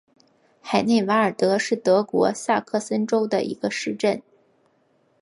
[0.63, 4.23] 海内瓦尔德是德国萨克森州的一个市镇。